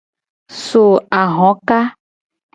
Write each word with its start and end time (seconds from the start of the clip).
So 0.65 0.83
ahoka. 1.21 1.79